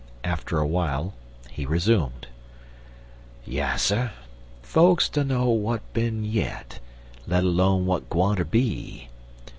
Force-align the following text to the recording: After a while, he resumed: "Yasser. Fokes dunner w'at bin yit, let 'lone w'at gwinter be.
After 0.23 0.57
a 0.57 0.65
while, 0.65 1.13
he 1.51 1.63
resumed: 1.63 2.25
"Yasser. 3.45 4.09
Fokes 4.63 5.07
dunner 5.07 5.35
w'at 5.45 5.81
bin 5.93 6.25
yit, 6.25 6.79
let 7.27 7.43
'lone 7.43 7.83
w'at 7.85 8.09
gwinter 8.09 8.43
be. 8.49 9.09